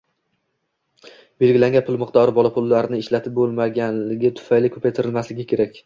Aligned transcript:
•Belgilangan 1.43 1.85
pul 1.89 2.01
miqdori 2.05 2.35
bola 2.39 2.53
pullarini 2.57 3.03
ishlatib 3.05 3.39
bo‘lganligi 3.39 4.35
tufayli 4.41 4.77
ko‘paytirilmasligi 4.79 5.51
kerak. 5.55 5.77